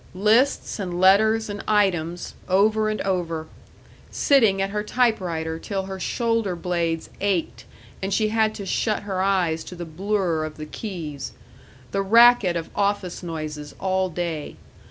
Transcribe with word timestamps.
Lists 0.15 0.79
and 0.79 0.99
letters 0.99 1.47
and 1.47 1.63
items, 1.67 2.33
over 2.49 2.89
and 2.89 2.99
over; 3.01 3.45
sitting 4.09 4.59
at 4.59 4.71
her 4.71 4.81
typewriter 4.83 5.59
till 5.59 5.83
her 5.83 5.99
shoulder 5.99 6.55
blades 6.55 7.11
ached 7.21 7.65
and 8.01 8.11
she 8.11 8.29
had 8.29 8.55
to 8.55 8.65
shut 8.65 9.03
her 9.03 9.21
eyes 9.21 9.63
to 9.65 9.75
the 9.75 9.85
blur 9.85 10.43
of 10.43 10.57
the 10.57 10.65
keys. 10.65 11.33
The 11.91 12.01
racket 12.01 12.55
of 12.55 12.71
office 12.75 13.21
noises 13.21 13.75
all 13.79 14.09
day. 14.09 14.55